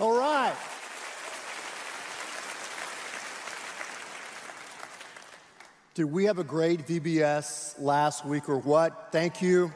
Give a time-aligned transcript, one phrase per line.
[0.00, 0.54] All right.
[5.94, 9.08] Did we have a great VBS last week or what?
[9.12, 9.70] Thank you.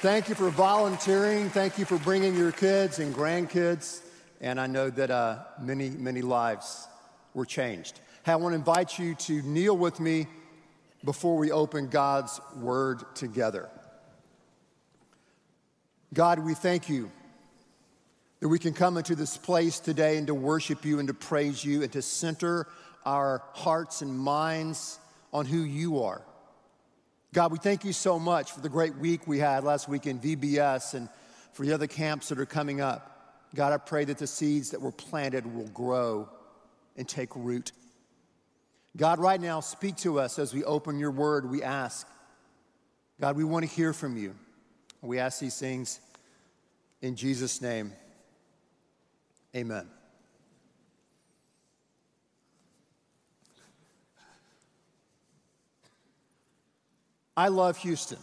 [0.00, 1.50] Thank you for volunteering.
[1.50, 4.00] Thank you for bringing your kids and grandkids.
[4.40, 6.88] And I know that uh, many, many lives
[7.34, 8.00] were changed.
[8.24, 10.26] Hey, I want to invite you to kneel with me
[11.04, 13.68] before we open God's Word together.
[16.14, 17.10] God, we thank you
[18.46, 21.64] that we can come into this place today and to worship you and to praise
[21.64, 22.68] you and to center
[23.04, 25.00] our hearts and minds
[25.32, 26.22] on who you are.
[27.34, 30.20] God, we thank you so much for the great week we had last week in
[30.20, 31.08] VBS and
[31.54, 33.48] for the other camps that are coming up.
[33.52, 36.28] God, I pray that the seeds that were planted will grow
[36.96, 37.72] and take root.
[38.96, 41.50] God, right now, speak to us as we open your word.
[41.50, 42.06] We ask,
[43.20, 44.36] God, we want to hear from you.
[45.02, 45.98] We ask these things
[47.02, 47.92] in Jesus' name.
[49.56, 49.86] Amen.
[57.34, 58.18] I love Houston.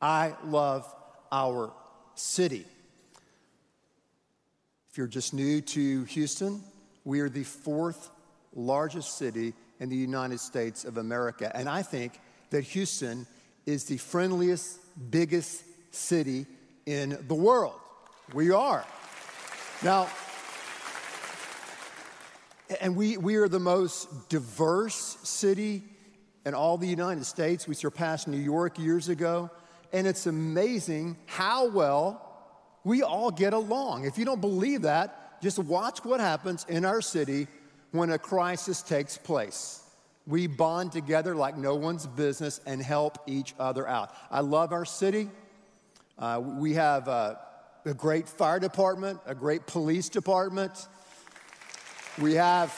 [0.00, 0.90] I love
[1.30, 1.74] our
[2.14, 2.64] city.
[4.90, 6.62] If you're just new to Houston,
[7.04, 8.08] we are the fourth
[8.54, 11.54] largest city in the United States of America.
[11.54, 13.26] And I think that Houston
[13.66, 14.78] is the friendliest,
[15.10, 15.62] biggest
[15.94, 16.46] city
[16.86, 17.78] in the world.
[18.32, 18.86] We are.
[19.82, 20.08] Now,
[22.80, 25.82] and we, we are the most diverse city
[26.46, 27.68] in all the United States.
[27.68, 29.50] We surpassed New York years ago.
[29.92, 32.22] And it's amazing how well
[32.84, 34.04] we all get along.
[34.04, 37.46] If you don't believe that, just watch what happens in our city
[37.92, 39.82] when a crisis takes place.
[40.26, 44.12] We bond together like no one's business and help each other out.
[44.30, 45.28] I love our city.
[46.18, 47.08] Uh, we have
[47.86, 50.88] a great fire department, a great police department.
[52.20, 52.74] We have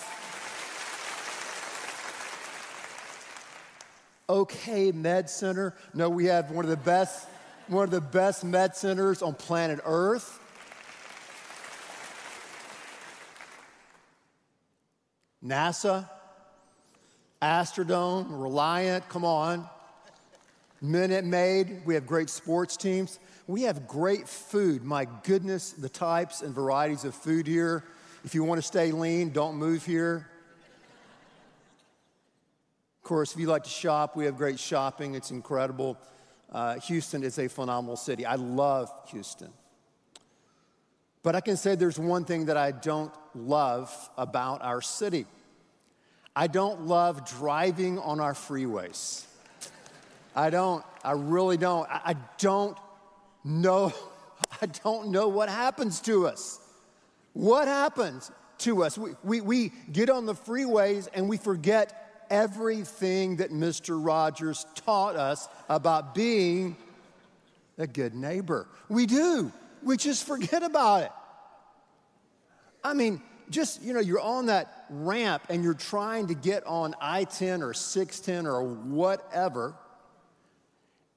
[4.28, 5.74] okay med center.
[5.94, 7.26] No, we have one of the best,
[7.68, 10.38] one of the best med centers on planet Earth.
[15.42, 16.08] NASA,
[17.40, 19.66] Astrodome, Reliant, come on.
[20.80, 23.18] Minute Maid, we have great sports teams.
[23.46, 24.84] We have great food.
[24.84, 27.84] My goodness, the types and varieties of food here.
[28.24, 30.28] If you want to stay lean, don't move here
[32.98, 35.14] of course, if you like to shop, we have great shopping.
[35.14, 35.96] It's incredible.
[36.52, 38.26] Uh, Houston is a phenomenal city.
[38.26, 39.50] I love Houston.
[41.22, 45.24] But I can say there's one thing that I don't love about our city.
[46.36, 49.24] I don't love driving on our freeways.
[50.38, 50.84] I don't.
[51.02, 51.90] I really don't.
[51.90, 52.78] I, I don't
[53.42, 53.92] know.
[54.62, 56.60] I don't know what happens to us.
[57.32, 58.96] What happens to us?
[58.96, 63.98] We, we, we get on the freeways and we forget everything that Mr.
[64.00, 66.76] Rogers taught us about being
[67.76, 68.68] a good neighbor.
[68.88, 69.50] We do.
[69.82, 71.12] We just forget about it.
[72.84, 73.20] I mean,
[73.50, 77.60] just, you know, you're on that ramp and you're trying to get on I 10
[77.60, 79.74] or 610 or whatever,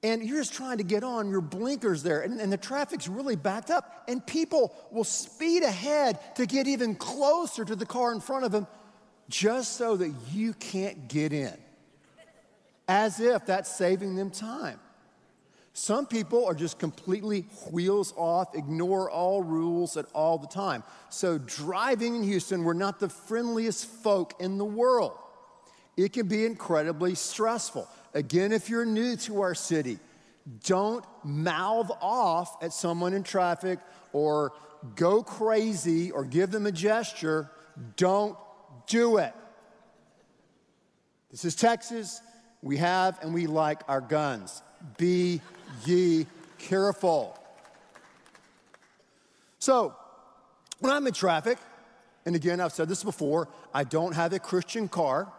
[0.02, 3.36] and you're just trying to get on your blinkers there, and, and the traffic's really
[3.36, 8.20] backed up, and people will speed ahead to get even closer to the car in
[8.20, 8.66] front of them
[9.28, 11.56] just so that you can't get in,
[12.88, 14.80] as if that's saving them time.
[15.74, 20.82] Some people are just completely wheels off, ignore all rules at all the time.
[21.08, 25.16] So, driving in Houston, we're not the friendliest folk in the world.
[25.96, 27.88] It can be incredibly stressful.
[28.14, 29.98] Again, if you're new to our city,
[30.64, 33.78] don't mouth off at someone in traffic
[34.12, 34.52] or
[34.94, 37.50] go crazy or give them a gesture.
[37.96, 38.36] Don't
[38.86, 39.32] do it.
[41.30, 42.20] This is Texas.
[42.62, 44.62] We have and we like our guns.
[44.98, 45.40] Be
[45.86, 46.26] ye
[46.58, 47.38] careful.
[49.58, 49.94] So,
[50.80, 51.58] when I'm in traffic,
[52.26, 55.32] and again, I've said this before, I don't have a Christian car.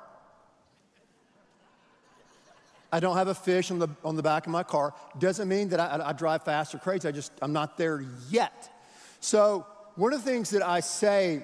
[2.93, 4.93] I don't have a fish on the, on the back of my car.
[5.17, 7.07] Doesn't mean that I, I drive fast or crazy.
[7.07, 8.69] I just, I'm not there yet.
[9.19, 11.43] So, one of the things that I say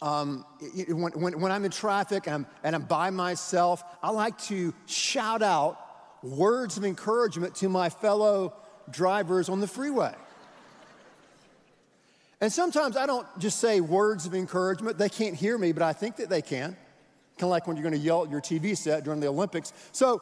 [0.00, 0.46] um,
[0.88, 4.72] when, when, when, I'm in traffic and I'm, and I'm by myself, I like to
[4.86, 5.78] shout out
[6.22, 8.54] words of encouragement to my fellow
[8.90, 10.14] drivers on the freeway.
[12.40, 14.96] And sometimes I don't just say words of encouragement.
[14.96, 16.78] They can't hear me, but I think that they can.
[17.40, 19.72] Kind of like when you're going to yell at your TV set during the Olympics.
[19.92, 20.20] So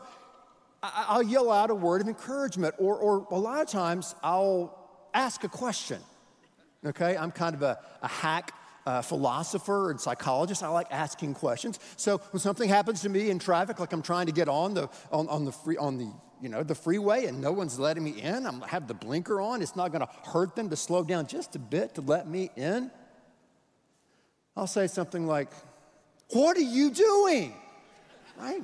[0.85, 4.79] I'll yell out a word of encouragement, or, or a lot of times I'll
[5.13, 6.01] ask a question.
[6.87, 8.53] Okay, I'm kind of a, a hack
[8.87, 10.63] uh, philosopher and psychologist.
[10.63, 11.81] I like asking questions.
[11.97, 14.89] So when something happens to me in traffic, like I'm trying to get on the
[15.11, 18.13] on, on the free on the you know the freeway and no one's letting me
[18.13, 19.61] in, I'm have the blinker on.
[19.61, 22.51] It's not going to hurt them to slow down just a bit to let me
[22.55, 22.93] in.
[24.57, 25.51] I'll say something like,
[26.31, 27.55] "What are you doing?"
[28.39, 28.63] Right?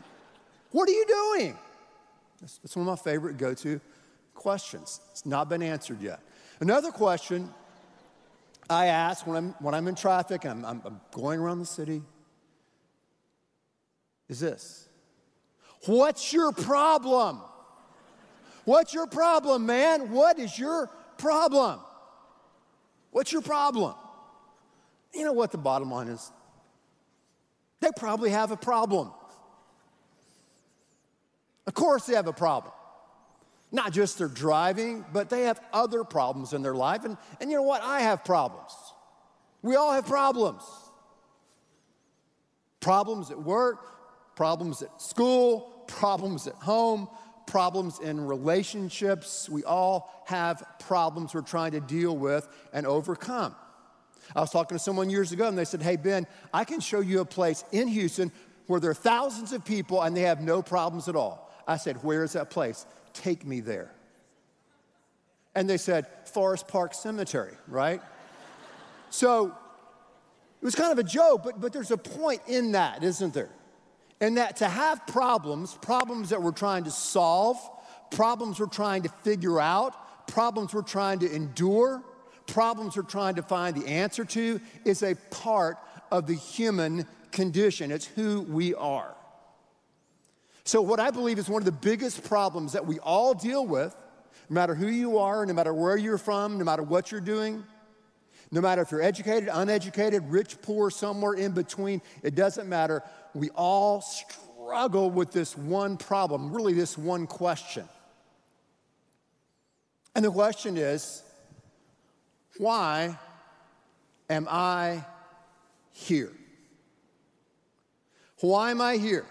[0.70, 1.58] What are you doing?
[2.40, 3.80] That's, one of my favorite go-to
[4.34, 5.00] questions.
[5.12, 6.20] It's not been answered yet.
[6.60, 7.52] Another question
[8.68, 12.02] I ask when I'm, when I'm in traffic and I'm, I'm going around the city
[14.28, 14.88] is this
[15.86, 17.40] What's your problem?
[18.64, 20.10] What's your problem, man?
[20.10, 21.80] What is your problem?
[23.10, 23.94] What's your problem?
[25.14, 26.32] You know what the bottom line is?
[27.84, 29.10] They probably have a problem.
[31.66, 32.72] Of course, they have a problem.
[33.72, 37.04] Not just their driving, but they have other problems in their life.
[37.04, 37.82] And, and you know what?
[37.82, 38.72] I have problems.
[39.60, 40.62] We all have problems.
[42.80, 47.06] Problems at work, problems at school, problems at home,
[47.46, 49.46] problems in relationships.
[49.50, 53.54] We all have problems we're trying to deal with and overcome.
[54.34, 57.00] I was talking to someone years ago and they said, Hey, Ben, I can show
[57.00, 58.32] you a place in Houston
[58.66, 61.52] where there are thousands of people and they have no problems at all.
[61.66, 62.86] I said, Where is that place?
[63.12, 63.90] Take me there.
[65.54, 68.00] And they said, Forest Park Cemetery, right?
[69.10, 73.34] so it was kind of a joke, but, but there's a point in that, isn't
[73.34, 73.50] there?
[74.20, 77.58] And that to have problems, problems that we're trying to solve,
[78.10, 82.02] problems we're trying to figure out, problems we're trying to endure,
[82.46, 85.78] problems we're trying to find the answer to, is a part
[86.10, 87.90] of the human condition.
[87.90, 89.14] It's who we are.
[90.64, 93.94] So, what I believe is one of the biggest problems that we all deal with,
[94.48, 97.64] no matter who you are, no matter where you're from, no matter what you're doing,
[98.50, 103.02] no matter if you're educated, uneducated, rich, poor, somewhere in between, it doesn't matter.
[103.34, 107.86] We all struggle with this one problem, really, this one question.
[110.14, 111.23] And the question is
[112.58, 113.18] why
[114.30, 115.04] am I
[115.92, 116.32] here?
[118.40, 119.26] Why am I here?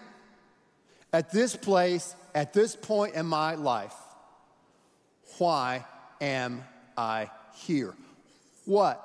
[1.14, 3.94] at this place, at this point in my life,
[5.38, 5.84] why
[6.20, 6.64] am
[6.96, 7.94] I here?
[8.64, 9.00] What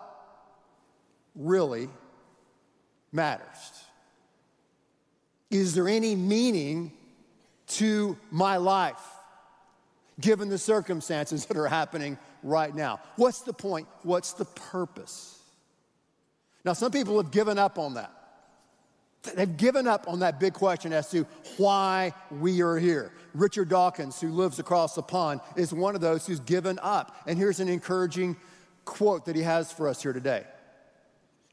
[1.36, 1.88] really
[3.12, 3.46] matters?
[5.52, 6.92] Is there any meaning
[7.68, 9.00] to my life
[10.20, 13.00] given the circumstances that are happening right now?
[13.16, 13.88] What's the point?
[14.04, 15.40] What's the purpose?
[16.66, 18.12] Now, some people have given up on that.
[19.36, 21.26] They've given up on that big question as to
[21.58, 23.12] why we are here.
[23.34, 27.16] Richard Dawkins, who lives across the pond, is one of those who's given up.
[27.28, 28.38] And here's an encouraging
[28.86, 30.46] quote that he has for us here today.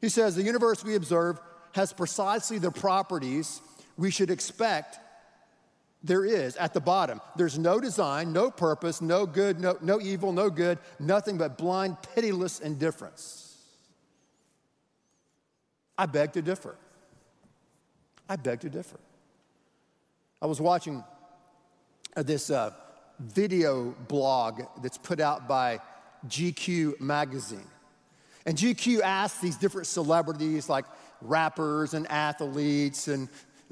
[0.01, 1.39] He says, The universe we observe
[1.73, 3.61] has precisely the properties
[3.97, 4.99] we should expect
[6.03, 7.21] there is at the bottom.
[7.35, 11.97] There's no design, no purpose, no good, no, no evil, no good, nothing but blind,
[12.15, 13.55] pitiless indifference.
[15.97, 16.75] I beg to differ.
[18.29, 18.99] I beg to differ.
[20.41, 21.03] I was watching
[22.15, 22.71] uh, this uh,
[23.19, 25.79] video blog that's put out by
[26.27, 27.67] GQ magazine.
[28.45, 30.85] And GQ asked these different celebrities like
[31.21, 33.27] rappers and athletes and,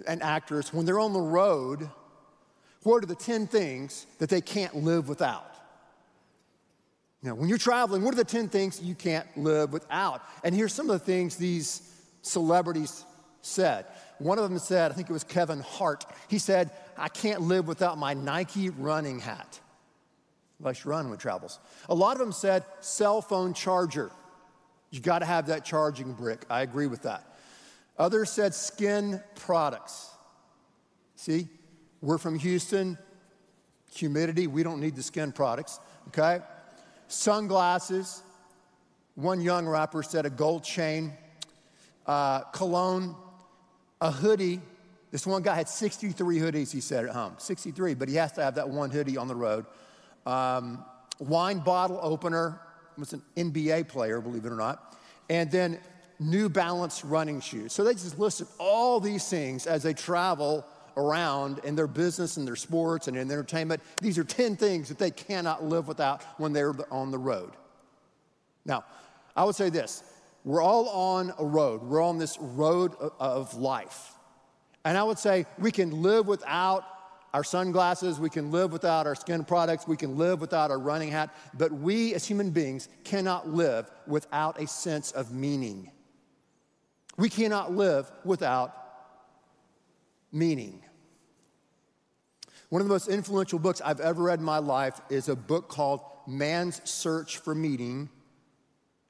[0.08, 1.90] and actors when they're on the road,
[2.86, 5.52] what are the 10 things that they can't live without?
[7.24, 10.22] Know, when you're traveling, what are the 10 things you can't live without?
[10.44, 11.82] And here's some of the things these
[12.22, 13.04] celebrities
[13.42, 13.86] said.
[14.20, 17.68] One of them said, I think it was Kevin Hart, he said, I can't live
[17.68, 19.60] without my Nike running hat.
[20.60, 21.60] Unless you run when travels.
[21.90, 24.12] A lot of them said cell phone charger.
[24.92, 26.46] You got to have that charging brick.
[26.50, 27.36] I agree with that.
[27.98, 30.12] Others said skin products.
[31.16, 31.48] See,
[32.02, 32.98] we're from Houston,
[33.92, 36.40] humidity, we don't need the skin products, okay?
[37.08, 38.22] Sunglasses.
[39.16, 41.14] One young rapper said a gold chain.
[42.06, 43.16] Uh, cologne,
[44.02, 44.62] a hoodie.
[45.12, 47.36] This one guy had 63 hoodies, he said at home.
[47.38, 49.66] 63, but he has to have that one hoodie on the road.
[50.26, 50.84] Um,
[51.20, 52.60] wine bottle opener,
[52.98, 54.98] was an NBA player, believe it or not.
[55.30, 55.80] And then
[56.20, 57.74] New Balance running shoes.
[57.74, 60.66] So they just listed all these things as they travel
[60.98, 63.82] around in their business and their sports and in their entertainment.
[64.02, 67.52] These are 10 things that they cannot live without when they're on the road.
[68.66, 68.84] Now,
[69.36, 70.04] I would say this
[70.44, 71.82] we're all on a road.
[71.82, 74.14] We're on this road of life.
[74.84, 76.86] And I would say we can live without
[77.34, 81.12] our sunglasses, we can live without our skin products, we can live without our running
[81.12, 85.92] hat, but we as human beings cannot live without a sense of meaning.
[87.18, 88.85] We cannot live without
[90.36, 90.82] meaning.
[92.70, 95.70] One of the most influential books I've ever read in my life is a book
[95.70, 98.10] called Man's Search for Meaning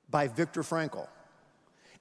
[0.09, 1.07] by Viktor Frankl.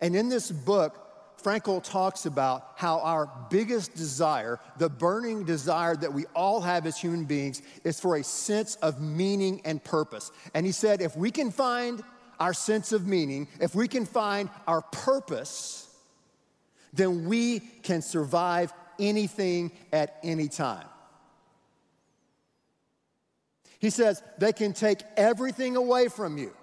[0.01, 1.01] And in this book,
[1.43, 6.99] Frankl talks about how our biggest desire, the burning desire that we all have as
[6.99, 10.33] human beings, is for a sense of meaning and purpose.
[10.53, 12.03] And he said, if we can find
[12.41, 15.89] our sense of meaning, if we can find our purpose,
[16.93, 20.87] then we can survive anything at any time.
[23.79, 26.55] He says they can take everything away from you,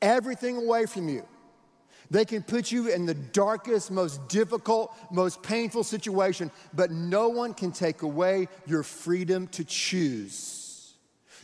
[0.00, 1.26] everything away from you.
[2.10, 7.54] They can put you in the darkest, most difficult, most painful situation, but no one
[7.54, 10.92] can take away your freedom to choose.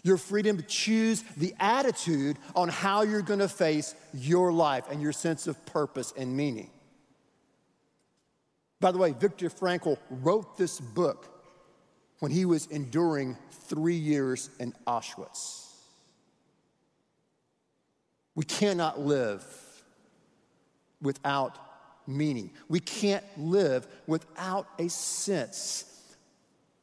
[0.04, 5.12] Your freedom to choose the attitude on how you're gonna face your life and your
[5.12, 6.71] sense of purpose and meaning.
[8.80, 11.28] By the way, Viktor Frankl wrote this book
[12.20, 15.66] when he was enduring three years in Auschwitz.
[18.35, 19.44] We cannot live
[21.02, 21.58] without
[22.06, 22.50] meaning.
[22.68, 25.85] We can't live without a sense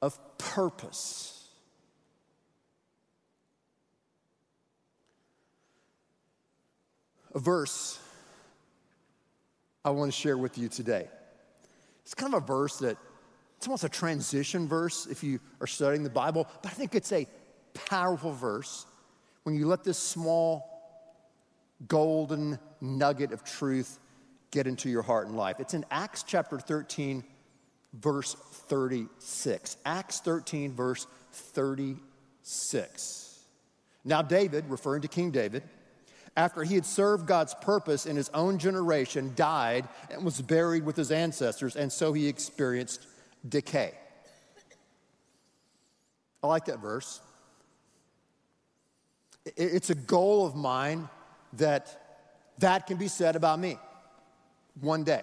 [0.02, 1.32] of purpose.
[7.34, 8.00] A verse
[9.84, 11.08] I want to share with you today.
[12.06, 12.98] It's kind of a verse that
[13.58, 17.12] it's almost a transition verse if you are studying the Bible, but I think it's
[17.12, 17.26] a
[17.74, 18.86] powerful verse
[19.44, 20.72] when you let this small
[21.88, 24.00] golden nugget of truth
[24.52, 25.60] get into your heart and life.
[25.60, 27.24] It's in Acts chapter 13,
[27.94, 28.36] verse
[28.68, 29.78] 36.
[29.86, 33.40] Acts 13, verse 36.
[34.04, 35.64] Now, David, referring to King David,
[36.38, 40.96] after he had served God's purpose in his own generation, died and was buried with
[40.96, 43.06] his ancestors, and so he experienced
[43.48, 43.94] decay.
[46.44, 47.22] I like that verse.
[49.56, 51.08] It's a goal of mine
[51.54, 52.02] that
[52.60, 53.78] that can be said about me
[54.80, 55.22] one day.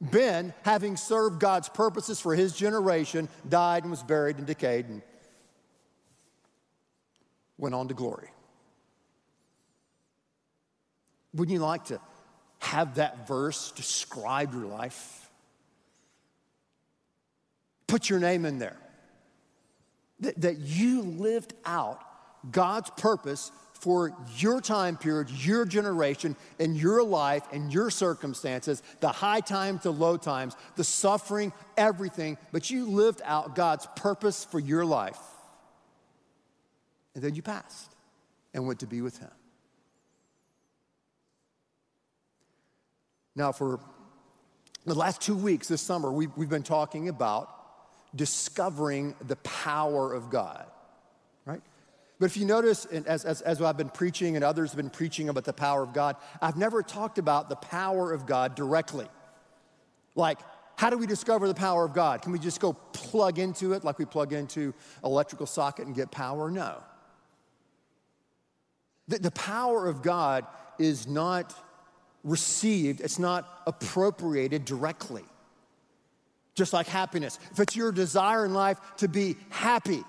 [0.00, 5.02] Ben, having served God's purposes for his generation, died and was buried and decayed and
[7.56, 8.28] went on to glory.
[11.34, 12.00] Wouldn't you like to
[12.60, 15.28] have that verse describe your life?
[17.86, 18.76] Put your name in there.
[20.20, 22.00] That, that you lived out
[22.50, 23.50] God's purpose
[23.84, 29.82] for your time period, your generation, and your life and your circumstances, the high times,
[29.82, 35.18] the low times, the suffering, everything, but you lived out God's purpose for your life.
[37.14, 37.94] And then you passed
[38.54, 39.30] and went to be with Him.
[43.36, 43.80] Now, for
[44.84, 47.50] the last two weeks this summer, we've, we've been talking about
[48.14, 50.66] discovering the power of God.
[51.44, 51.62] Right?
[52.18, 55.28] But if you notice, as, as, as I've been preaching and others have been preaching
[55.28, 59.06] about the power of God, I've never talked about the power of God directly.
[60.14, 60.38] Like,
[60.76, 62.22] how do we discover the power of God?
[62.22, 66.10] Can we just go plug into it like we plug into electrical socket and get
[66.10, 66.50] power?
[66.50, 66.82] No.
[69.08, 70.46] The, the power of God
[70.78, 71.54] is not
[72.24, 75.22] received, it's not appropriated directly.
[76.54, 77.38] Just like happiness.
[77.52, 80.02] If it's your desire in life to be happy,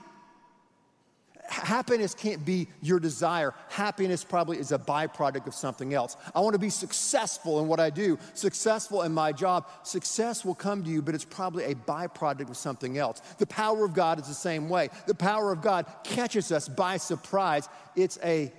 [1.47, 3.53] happiness can't be your desire.
[3.69, 6.17] Happiness probably is a byproduct of something else.
[6.33, 9.67] I want to be successful in what I do, successful in my job.
[9.83, 13.21] Success will come to you, but it's probably a byproduct of something else.
[13.37, 14.89] The power of God is the same way.
[15.07, 17.69] The power of God catches us by surprise.
[17.95, 18.51] It's a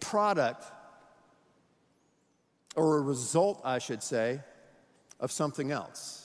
[0.00, 0.64] product
[2.76, 4.40] or a result, I should say,
[5.20, 6.22] of something else.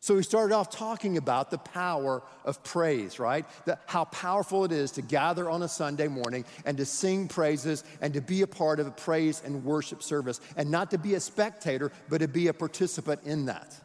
[0.00, 3.46] So we started off talking about the power of praise, right?
[3.66, 7.84] That how powerful it is to gather on a Sunday morning and to sing praises
[8.00, 11.14] and to be a part of a praise and worship service and not to be
[11.14, 13.76] a spectator, but to be a participant in that.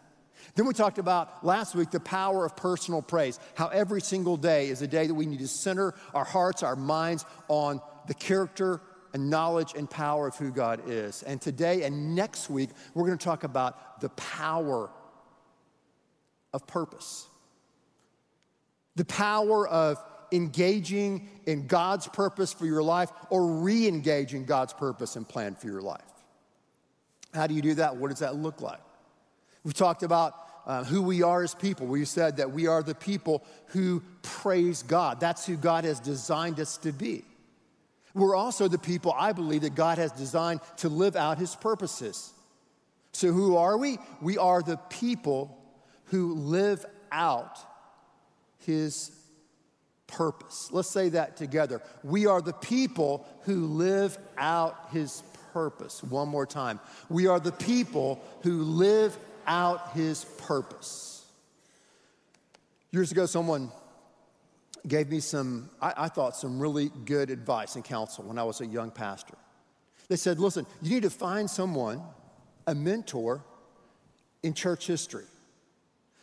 [0.56, 4.70] Then we talked about last week the power of personal praise, how every single day
[4.70, 8.82] is a day that we need to center our hearts, our minds on the character
[9.14, 11.24] and knowledge and power of who God is.
[11.24, 14.90] And today and next week, we're going to talk about the power
[16.54, 17.28] of purpose.
[18.96, 25.16] The power of engaging in God's purpose for your life or re engaging God's purpose
[25.16, 26.02] and plan for your life.
[27.34, 27.98] How do you do that?
[27.98, 28.80] What does that look like?
[29.64, 30.34] We talked about
[30.66, 31.88] uh, who we are as people.
[31.88, 35.20] We said that we are the people who praise God.
[35.20, 37.24] That's who God has designed us to be.
[38.18, 42.34] We're also the people, I believe, that God has designed to live out his purposes.
[43.14, 44.00] So, who are we?
[44.22, 45.58] We are the people
[46.06, 47.60] who live out
[48.66, 49.12] his
[50.08, 50.70] purpose.
[50.72, 51.82] Let's say that together.
[52.04, 55.22] We are the people who live out his
[55.54, 56.04] purpose.
[56.04, 56.80] One more time.
[57.10, 61.26] We are the people who live out his purpose.
[62.92, 63.72] Years ago, someone
[64.88, 68.62] gave me some, I, I, thought, some really good advice and counsel when I was
[68.62, 69.36] a young pastor.
[70.08, 72.02] They said, listen, you need to find someone,
[72.66, 73.44] a mentor
[74.44, 75.26] in church history.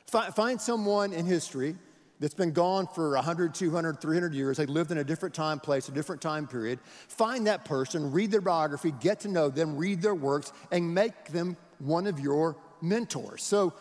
[0.06, 1.76] Find, find someone in history
[2.20, 4.56] that's been gone for 100, 200, 300 years.
[4.56, 6.78] They lived in a different time, place, a different time period.
[7.08, 11.26] Find that person, read their biography, get to know them, read their works, and make
[11.26, 13.42] them one of your mentors.
[13.42, 13.74] So,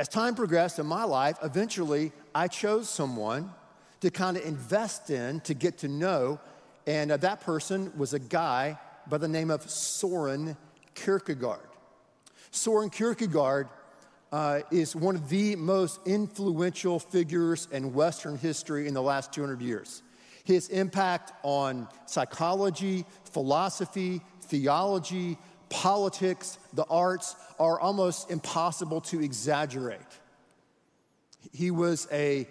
[0.00, 3.52] as time progressed in my life, eventually I chose someone
[4.00, 6.40] to kind of invest in, to get to know.
[6.86, 8.78] And uh, that person was a guy
[9.08, 10.56] by the name of Soren
[10.94, 11.60] Kierkegaard.
[12.50, 13.68] Soren Kierkegaard
[14.32, 19.62] uh, is one of the most influential figures in Western history in the last 200
[19.62, 20.02] years.
[20.44, 25.38] His impact on psychology, philosophy, theology,
[25.68, 30.00] politics, the arts are almost impossible to exaggerate.
[31.52, 32.48] He was a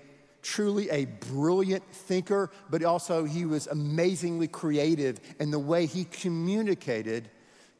[0.47, 7.29] truly a brilliant thinker, but also he was amazingly creative in the way he communicated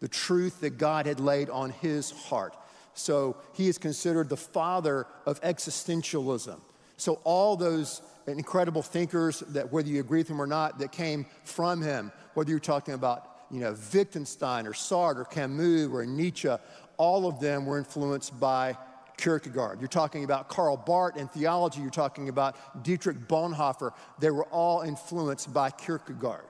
[0.01, 2.57] the truth that God had laid on his heart.
[2.93, 6.59] So he is considered the father of existentialism.
[6.97, 11.25] So all those incredible thinkers that whether you agree with him or not that came
[11.45, 16.53] from him, whether you're talking about you know, Wittgenstein or Sartre or Camus or Nietzsche,
[16.97, 18.75] all of them were influenced by
[19.17, 19.79] Kierkegaard.
[19.79, 23.91] You're talking about Karl Barth in theology, you're talking about Dietrich Bonhoeffer.
[24.19, 26.45] They were all influenced by Kierkegaard.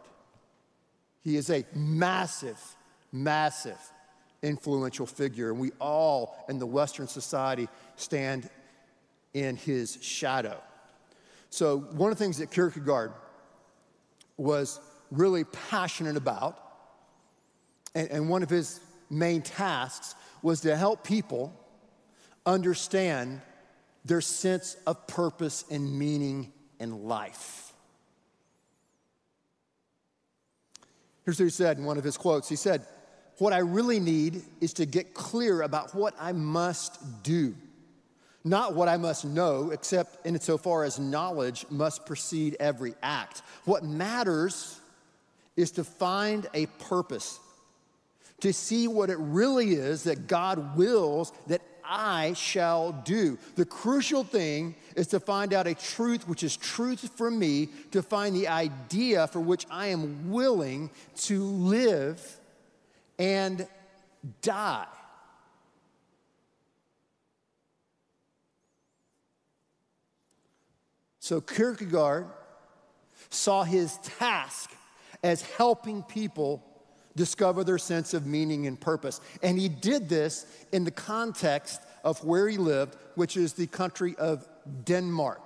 [1.24, 2.59] He is a massive,
[3.12, 3.79] massive
[4.41, 8.50] influential figure, and we all in the Western society stand
[9.33, 10.61] in his shadow.
[11.50, 13.13] So, one of the things that Kierkegaard
[14.37, 14.79] was
[15.11, 16.68] really passionate about
[17.98, 20.13] and, and one of his main tasks
[20.44, 21.51] was to help people
[22.48, 23.42] understand
[24.05, 27.74] their sense of purpose and meaning in life.
[31.25, 32.48] Here's what he said in one of his quotes.
[32.48, 32.86] He said,
[33.38, 37.53] What I really need is to get clear about what I must do,
[38.46, 43.42] not what I must know, except in so far as knowledge must precede every act.
[43.66, 44.79] What matters
[45.57, 47.42] is to find a purpose
[48.40, 53.37] to see what it really is that God wills that I shall do.
[53.55, 58.03] The crucial thing is to find out a truth which is truth for me, to
[58.03, 60.89] find the idea for which I am willing
[61.21, 62.39] to live
[63.17, 63.67] and
[64.41, 64.87] die.
[71.19, 72.27] So Kierkegaard
[73.29, 74.71] saw his task
[75.23, 76.63] as helping people
[77.18, 79.20] discover their sense of meaning and purpose.
[79.44, 84.16] And he did this in the context of where he lived, which is the country
[84.18, 84.48] of
[84.86, 85.42] Denmark.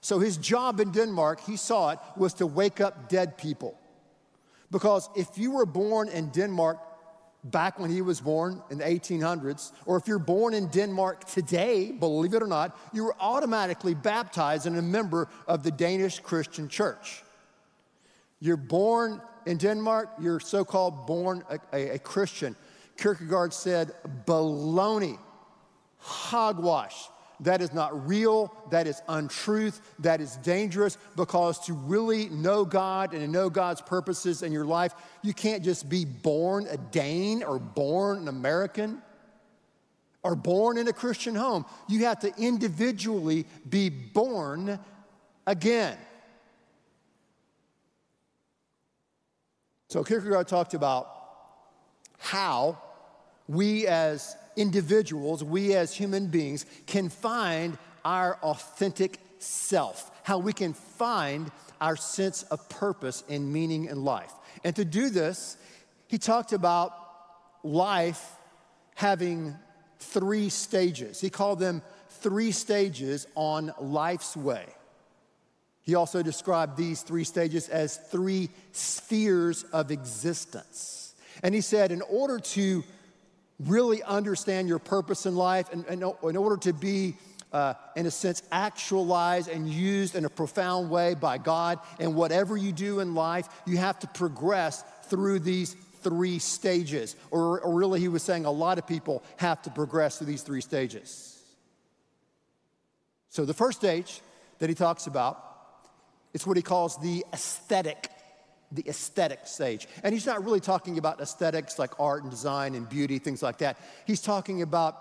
[0.00, 3.76] So his job in Denmark, he saw it, was to wake up dead people.
[4.70, 6.78] Because if you were born in Denmark
[7.44, 11.90] back when he was born in the 1800s, or if you're born in Denmark today,
[11.92, 16.68] believe it or not, you were automatically baptized and a member of the Danish Christian
[16.68, 17.22] church.
[18.40, 22.56] You're born in Denmark, you're so called born a, a, a Christian.
[22.96, 23.92] Kierkegaard said,
[24.26, 25.18] baloney,
[25.98, 27.08] hogwash.
[27.40, 28.54] That is not real.
[28.70, 29.80] That is untruth.
[29.98, 34.64] That is dangerous because to really know God and to know God's purposes in your
[34.64, 39.02] life, you can't just be born a Dane or born an American
[40.22, 41.66] or born in a Christian home.
[41.88, 44.78] You have to individually be born
[45.46, 45.98] again.
[49.94, 51.06] So Kierkegaard talked about
[52.18, 52.78] how
[53.46, 60.72] we as individuals, we as human beings, can find our authentic self, how we can
[60.72, 61.48] find
[61.80, 64.32] our sense of purpose and meaning in life.
[64.64, 65.56] And to do this,
[66.08, 66.92] he talked about
[67.62, 68.32] life
[68.96, 69.54] having
[70.00, 71.20] three stages.
[71.20, 74.66] He called them three stages on life's way.
[75.84, 81.14] He also described these three stages as three spheres of existence.
[81.42, 82.84] And he said, in order to
[83.60, 87.16] really understand your purpose in life and, and in order to be
[87.54, 91.78] uh, in a sense, actualized and used in a profound way by God.
[92.00, 97.14] And whatever you do in life, you have to progress through these three stages.
[97.30, 100.42] Or, or really, he was saying a lot of people have to progress through these
[100.42, 101.40] three stages.
[103.28, 104.20] So, the first stage
[104.58, 105.53] that he talks about
[106.34, 108.10] is what he calls the aesthetic
[108.72, 109.86] the aesthetic stage.
[110.02, 113.58] And he's not really talking about aesthetics like art and design and beauty, things like
[113.58, 113.78] that.
[114.04, 114.98] He's talking about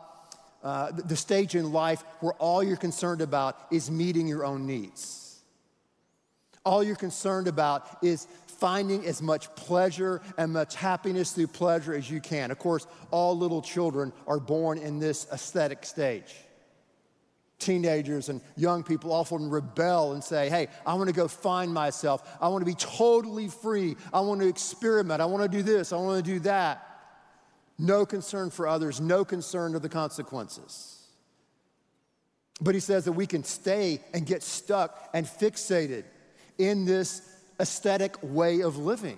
[0.63, 5.41] uh, the stage in life where all you're concerned about is meeting your own needs.
[6.63, 12.09] All you're concerned about is finding as much pleasure and much happiness through pleasure as
[12.09, 12.51] you can.
[12.51, 16.33] Of course, all little children are born in this aesthetic stage.
[17.63, 22.37] Teenagers and young people often rebel and say, Hey, I want to go find myself.
[22.41, 23.95] I want to be totally free.
[24.13, 25.21] I want to experiment.
[25.21, 25.93] I want to do this.
[25.93, 26.89] I want to do that
[27.77, 31.07] no concern for others, no concern of the consequences.
[32.61, 36.03] But he says that we can stay and get stuck and fixated
[36.57, 37.27] in this
[37.59, 39.17] aesthetic way of living.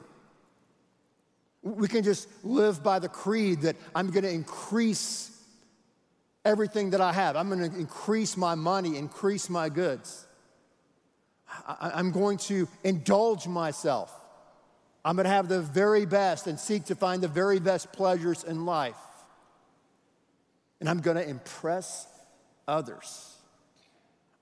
[1.62, 5.31] We can just live by the creed that I'm going to increase
[6.45, 7.36] everything that I have.
[7.36, 10.27] I'm going to increase my money, increase my goods.
[11.67, 14.13] I'm going to indulge myself.
[15.03, 18.43] I'm going to have the very best and seek to find the very best pleasures
[18.43, 18.95] in life.
[20.79, 22.08] And I'm going to impress
[22.67, 23.36] others.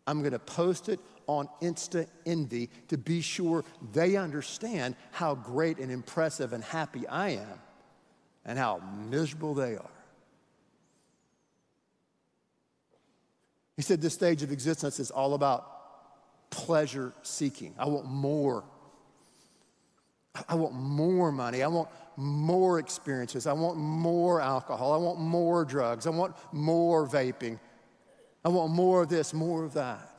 [0.06, 3.64] I'm going to post it on Insta Envy to be sure
[3.94, 7.62] they understand how great and impressive and happy I am
[8.46, 9.90] and how miserable they are.
[13.76, 17.74] He said this stage of existence is all about pleasure seeking.
[17.78, 18.64] I want more
[20.50, 21.62] I want more money.
[21.62, 23.46] I want more experiences.
[23.46, 24.94] I want more alcohol.
[24.94, 26.08] I want more drugs.
[26.08, 27.60] I want more vaping.
[28.44, 30.10] I want more of this, more of that.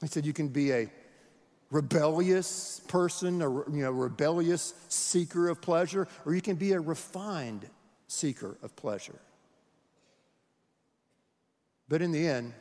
[0.00, 0.90] He said you can be a
[1.70, 7.68] rebellious person, a you know, rebellious seeker of pleasure, or you can be a refined
[8.08, 9.20] seeker of pleasure.
[11.90, 12.54] But in the end,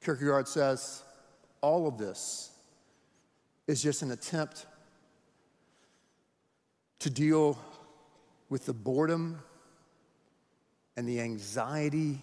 [0.00, 1.02] Kierkegaard says,
[1.60, 2.52] all of this
[3.66, 4.64] is just an attempt
[7.00, 7.58] to deal
[8.48, 9.40] with the boredom
[10.96, 12.20] and the anxiety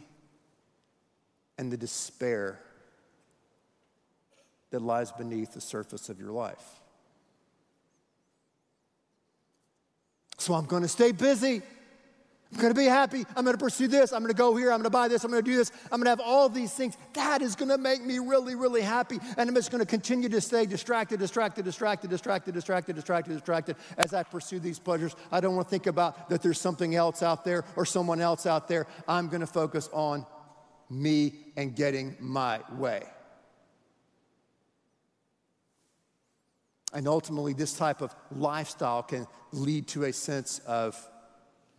[1.57, 2.61] and the despair
[4.69, 6.79] that lies beneath the surface of your life.
[10.37, 11.61] So I'm going to stay busy.
[12.51, 13.25] I'm gonna be happy.
[13.35, 14.11] I'm gonna pursue this.
[14.11, 14.71] I'm gonna go here.
[14.71, 15.23] I'm gonna buy this.
[15.23, 15.71] I'm gonna do this.
[15.91, 16.97] I'm gonna have all these things.
[17.13, 19.19] That is gonna make me really, really happy.
[19.37, 24.15] And I'm just gonna continue to stay distracted, distracted, distracted, distracted, distracted, distracted, distracted as
[24.15, 25.15] I pursue these pleasures.
[25.31, 28.67] I don't wanna think about that there's something else out there or someone else out
[28.67, 28.87] there.
[29.07, 30.25] I'm gonna focus on
[30.89, 33.03] me and getting my way.
[36.93, 41.08] And ultimately, this type of lifestyle can lead to a sense of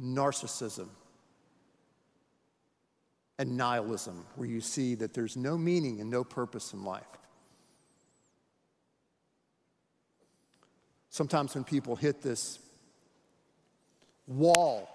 [0.01, 0.89] narcissism
[3.39, 7.05] and nihilism, where you see that there's no meaning and no purpose in life.
[11.09, 12.59] Sometimes when people hit this
[14.27, 14.89] wall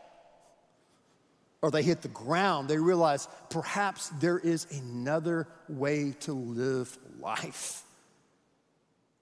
[1.61, 7.81] or they hit the ground, they realize perhaps there is another way to live life.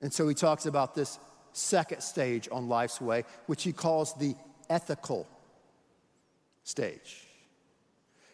[0.01, 1.17] And so he talks about this
[1.53, 4.35] second stage on life's way, which he calls the
[4.69, 5.27] ethical
[6.63, 7.27] stage.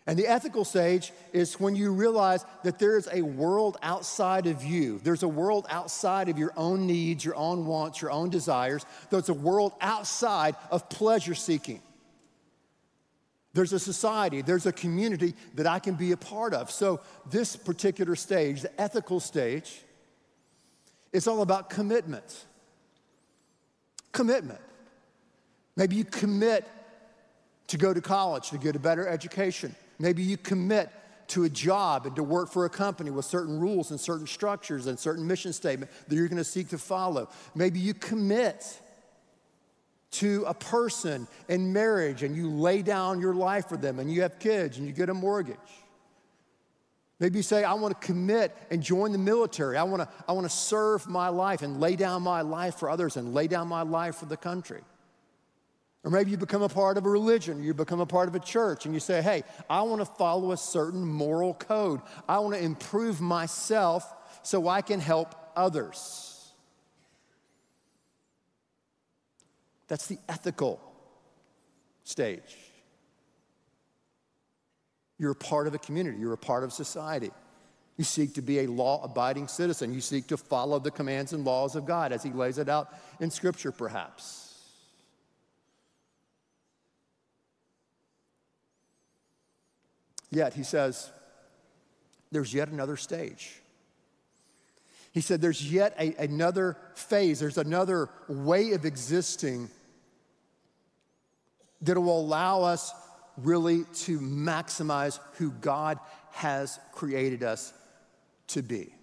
[0.08, 4.64] And the ethical stage is when you realize that there is a world outside of
[4.64, 5.00] you.
[5.04, 8.88] There's a world outside of your own needs, your own wants, your own desires.
[9.12, 11.84] There's a world outside of pleasure seeking.
[13.54, 16.72] There's a society, there's a community that I can be a part of.
[16.72, 19.82] So, this particular stage, the ethical stage,
[21.12, 22.46] it's all about commitment.
[24.12, 24.62] Commitment.
[25.76, 26.68] Maybe you commit
[27.70, 29.76] to go to college, to get a better education.
[29.98, 30.90] Maybe you commit
[31.30, 34.88] to a job and to work for a company with certain rules and certain structures
[34.88, 37.30] and certain mission statement that you're going to seek to follow.
[37.56, 38.82] Maybe you commit
[40.12, 44.24] to a person in marriage and you lay down your life for them and you
[44.24, 45.58] have kids and you get a mortgage.
[47.20, 49.78] Maybe you say, I want to commit and join the military.
[49.78, 52.90] I want to, I want to serve my life and lay down my life for
[52.90, 54.82] others and lay down my life for the country.
[56.04, 58.40] Or maybe you become a part of a religion, you become a part of a
[58.40, 62.02] church, and you say, hey, I want to follow a certain moral code.
[62.28, 64.06] I want to improve myself
[64.42, 66.54] so I can help others.
[69.90, 70.80] That's the ethical
[72.04, 72.56] stage.
[75.18, 77.32] You're a part of a community, you're a part of society.
[77.98, 79.94] You seek to be a law abiding citizen.
[79.94, 82.94] You seek to follow the commands and laws of God as He lays it out
[83.20, 84.49] in Scripture, perhaps.
[90.32, 91.12] Yet, He says,
[92.32, 93.60] there's yet another stage.
[95.12, 99.70] He said, There's yet a, another phase, there's another way of existing
[101.82, 102.94] that will allow us
[103.38, 105.98] really to maximize who God
[106.32, 107.74] has created us
[108.48, 108.94] to be.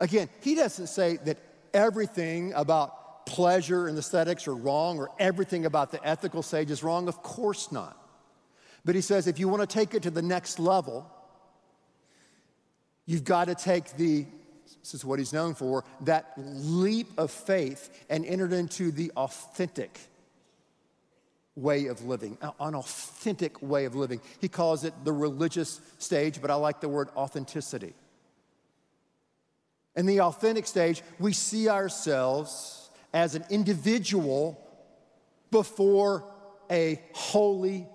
[0.00, 1.38] Again, he doesn't say that
[1.72, 7.08] everything about pleasure and aesthetics are wrong or everything about the ethical stage is wrong.
[7.08, 8.03] Of course not.
[8.84, 11.10] But he says if you want to take it to the next level,
[13.06, 14.26] you've got to take the,
[14.82, 19.98] this is what he's known for, that leap of faith and enter into the authentic
[21.56, 24.20] way of living, an authentic way of living.
[24.40, 27.94] He calls it the religious stage, but I like the word authenticity.
[29.96, 34.60] In the authentic stage, we see ourselves as an individual
[35.52, 36.24] before
[36.68, 37.86] a holy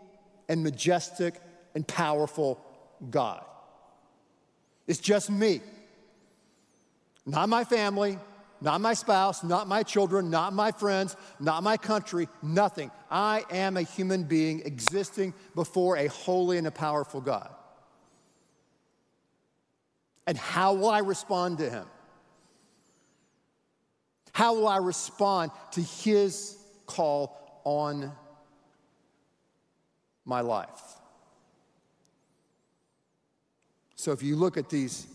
[0.49, 1.35] and majestic
[1.75, 2.59] and powerful
[3.09, 3.45] God.
[4.87, 5.61] It's just me,
[7.25, 8.17] not my family,
[8.59, 12.91] not my spouse, not my children, not my friends, not my country, nothing.
[13.09, 17.49] I am a human being existing before a holy and a powerful God.
[20.27, 21.85] And how will I respond to him?
[24.33, 28.11] How will I respond to his call on
[30.29, 30.81] my life?
[33.95, 35.07] So if you look at these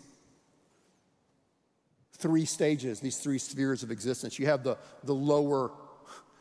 [2.24, 4.38] three stages, these three spheres of existence.
[4.38, 5.72] You have the, the lower,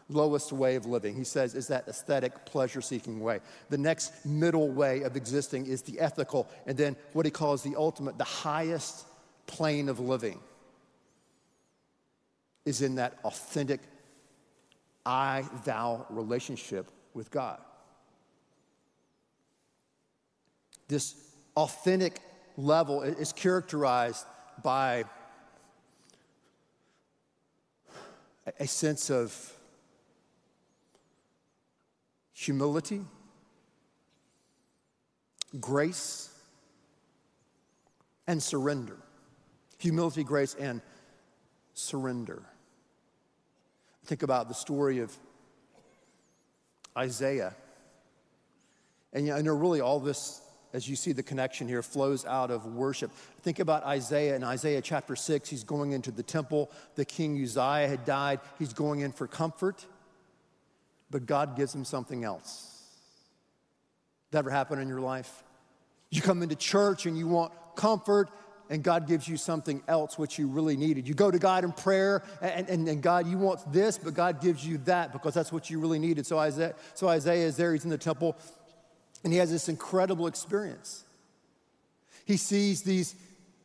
[0.08, 1.16] lowest way of living.
[1.16, 3.42] He says is that aesthetic, pleasure seeking way.
[3.70, 7.76] The next middle way of existing is the ethical, and then what he calls the
[7.76, 9.06] ultimate, the highest
[9.46, 10.40] plane of living
[12.66, 13.82] is in that authentic
[15.06, 17.60] I thou relationship with God.
[20.88, 21.15] This
[21.56, 22.19] authentic
[22.58, 24.26] level is characterized
[24.63, 25.06] by
[28.60, 29.54] a sense of
[32.34, 33.02] humility,
[35.60, 36.30] grace,
[38.28, 38.98] and surrender.
[39.80, 40.82] Humility, grace, and
[41.74, 42.43] surrender.
[44.06, 45.15] Think about the story of
[46.98, 47.56] Isaiah.
[49.13, 50.41] And, you know, really all this
[50.74, 53.12] as you see the connection here, flows out of worship.
[53.42, 55.48] Think about Isaiah in Isaiah chapter 6.
[55.48, 56.72] He's going into the temple.
[56.96, 58.40] The king Uzziah had died.
[58.58, 59.86] He's going in for comfort,
[61.12, 62.70] but God gives him something else.
[64.32, 65.44] That ever happen in your life?
[66.10, 68.30] You come into church and you want comfort,
[68.70, 71.08] and God gives you something else which you really needed.
[71.08, 74.42] You go to God in prayer, and, and, and, God, you want this, but God
[74.42, 76.26] gives you that because that's what you really needed.
[76.26, 78.36] So Isaiah, so Isaiah is there, he's in the temple,
[79.24, 81.04] and he has this incredible experience.
[82.26, 83.16] He sees these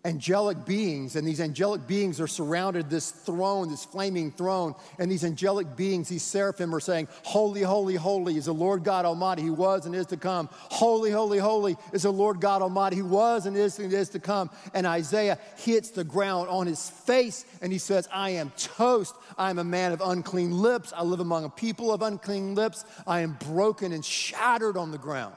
[0.04, 4.74] angelic beings, and these angelic beings are surrounded this throne, this flaming throne.
[4.98, 9.04] And these angelic beings, these seraphim, are saying, Holy, holy, holy is the Lord God
[9.04, 10.48] Almighty He was and is to come.
[10.52, 14.20] Holy, holy, holy is the Lord God Almighty He was and is and is to
[14.20, 14.50] come.
[14.72, 19.14] And Isaiah hits the ground on his face and he says, I am toast.
[19.36, 20.92] I am a man of unclean lips.
[20.96, 22.84] I live among a people of unclean lips.
[23.06, 25.34] I am broken and shattered on the ground.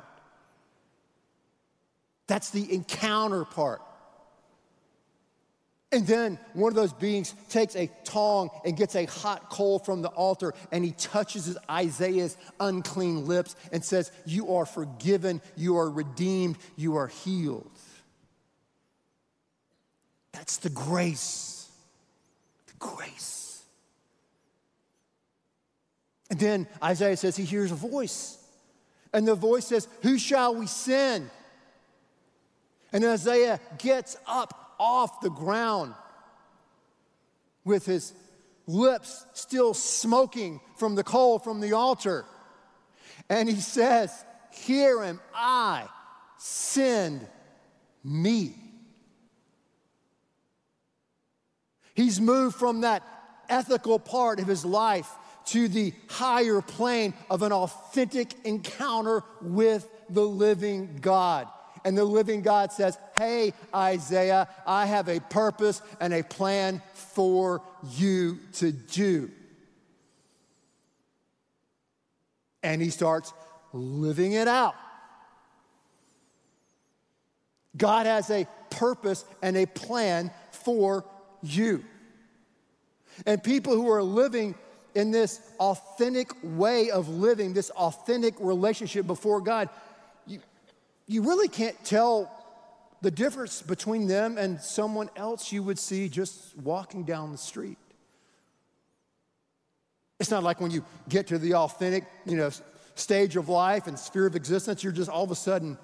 [2.32, 3.82] That's the encounter part.
[5.92, 10.02] And then one of those beings takes a tong and gets a hot coal from
[10.02, 15.90] the altar and he touches Isaiah's unclean lips and says, You are forgiven, you are
[15.90, 17.70] redeemed, you are healed.
[20.32, 21.70] That's the grace.
[22.68, 23.62] The grace.
[26.30, 28.38] And then Isaiah says he hears a voice.
[29.12, 31.30] And the voice says, Who shall we send?
[32.92, 35.94] And Isaiah gets up off the ground
[37.64, 38.14] with his
[38.68, 42.26] lips still smoking from the coal from the altar.
[43.30, 44.12] And he says,
[44.52, 45.88] Here am I,
[46.38, 47.28] send
[48.04, 48.56] me.
[51.94, 53.04] He's moved from that
[53.50, 55.10] ethical part of his life
[55.46, 61.48] to the higher plane of an authentic encounter with the living God.
[61.84, 67.62] And the living God says, Hey, Isaiah, I have a purpose and a plan for
[67.84, 69.32] you to do.
[72.64, 73.34] and he starts
[73.74, 74.76] living it out.
[77.76, 81.06] God has a purpose and a plan for
[81.42, 81.84] you.
[83.26, 84.56] And people who are living
[84.94, 89.70] in this authentic way of living, this authentic relationship before God,
[91.08, 92.32] you really can't tell
[93.02, 97.78] the difference between them and someone else you would see just walking down the street.
[100.20, 102.52] It's not like when you get to the authentic, you know,
[102.94, 105.80] stage of life and sphere of existence, you're just all of a sudden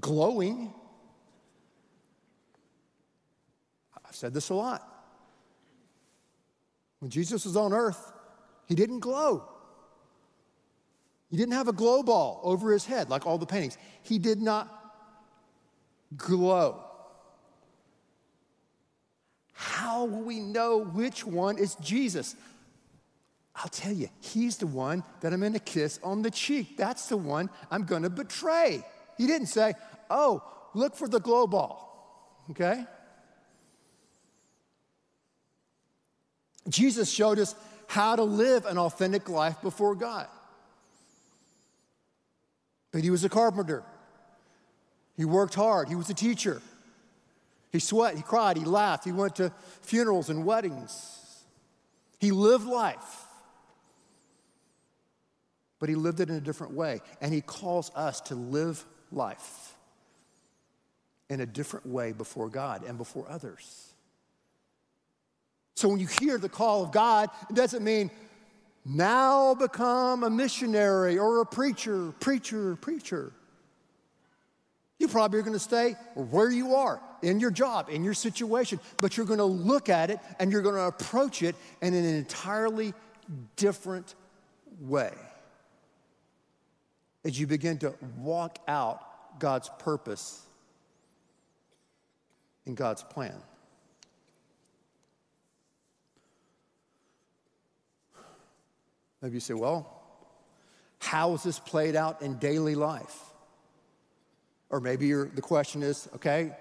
[0.00, 0.72] glowing.
[4.06, 4.86] I've said this a lot.
[7.00, 8.12] When Jesus was on earth,
[8.66, 9.48] he didn't glow.
[11.30, 13.76] He didn't have a glow ball over his head like all the paintings.
[14.02, 14.68] He did not
[16.16, 16.84] glow.
[19.52, 22.34] How will we know which one is Jesus?
[23.54, 26.76] I'll tell you, he's the one that I'm gonna kiss on the cheek.
[26.76, 28.84] That's the one I'm gonna betray.
[29.16, 29.74] He didn't say,
[30.08, 30.42] oh,
[30.74, 32.84] look for the glow ball, okay?
[36.68, 37.54] Jesus showed us
[37.88, 40.28] how to live an authentic life before God.
[42.92, 43.84] But he was a carpenter.
[45.16, 45.88] He worked hard.
[45.88, 46.62] He was a teacher.
[47.70, 51.44] He sweat, he cried, he laughed, he went to funerals and weddings.
[52.18, 53.26] He lived life.
[55.78, 57.00] But he lived it in a different way.
[57.20, 59.74] And he calls us to live life
[61.28, 63.92] in a different way before God and before others.
[65.76, 68.10] So when you hear the call of God, it doesn't mean
[68.88, 73.32] now become a missionary or a preacher, preacher, preacher.
[74.98, 78.80] You probably are going to stay where you are in your job, in your situation,
[79.00, 82.04] but you're going to look at it and you're going to approach it in an
[82.04, 82.94] entirely
[83.56, 84.14] different
[84.80, 85.12] way
[87.24, 90.42] as you begin to walk out God's purpose
[92.66, 93.34] and God's plan.
[99.22, 99.94] Maybe you say, well,
[100.98, 103.16] how is this played out in daily life?
[104.70, 106.52] Or maybe the question is, okay,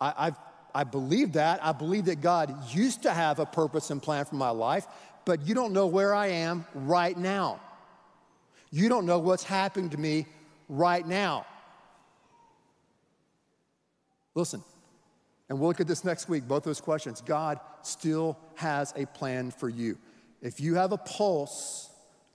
[0.00, 0.36] I, I've,
[0.74, 1.64] I believe that.
[1.64, 4.86] I believe that God used to have a purpose and plan for my life,
[5.24, 7.60] but you don't know where I am right now.
[8.70, 10.26] You don't know what's happening to me
[10.68, 11.46] right now.
[14.34, 14.64] Listen,
[15.48, 17.20] and we'll look at this next week, both those questions.
[17.20, 19.96] God still has a plan for you.
[20.44, 21.90] If you have a pulse,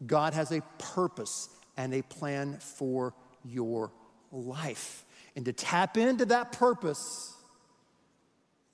[0.05, 3.13] God has a purpose and a plan for
[3.45, 3.91] your
[4.31, 5.05] life.
[5.35, 7.35] And to tap into that purpose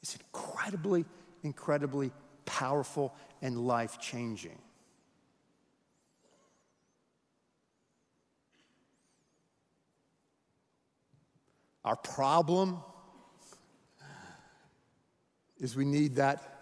[0.01, 1.03] is incredibly,
[1.43, 2.11] incredibly
[2.45, 4.57] powerful and life changing.
[11.83, 12.77] Our problem
[15.59, 16.54] is we need that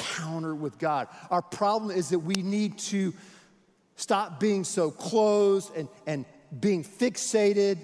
[0.00, 1.08] encounter with God.
[1.30, 3.12] Our problem is that we need to
[3.96, 6.24] stop being so closed and, and
[6.58, 7.78] being fixated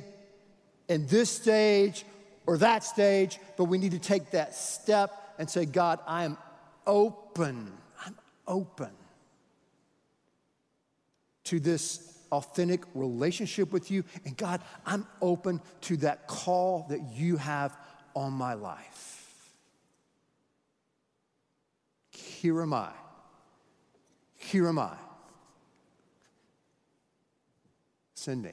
[0.89, 2.05] in this stage
[2.47, 6.39] or that stage, but we need to take that step and say, God, I am
[6.87, 7.73] open.
[8.05, 8.91] I'm open
[11.45, 14.05] to this authentic relationship with you.
[14.25, 17.77] And God, I'm open to that call that you have
[18.15, 19.16] on my life.
[22.41, 22.91] Here am I.
[24.35, 24.95] Here am I.
[28.15, 28.53] Send me.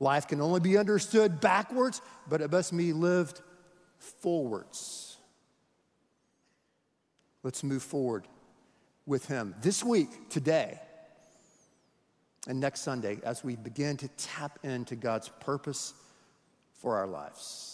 [0.00, 3.40] Life can only be understood backwards, but it must be lived
[3.98, 5.16] forwards.
[7.44, 8.26] Let's move forward
[9.06, 10.80] with Him this week, today,
[12.48, 15.94] and next Sunday as we begin to tap into God's purpose
[16.80, 17.73] for our lives.